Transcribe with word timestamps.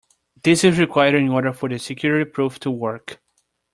This 0.43 0.63
is 0.63 0.79
required 0.79 1.13
in 1.13 1.29
order 1.29 1.53
for 1.53 1.69
the 1.69 1.77
security 1.77 2.25
proof 2.25 2.57
to 2.61 2.71
work. 2.71 3.21